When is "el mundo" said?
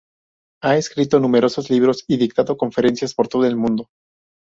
3.45-3.87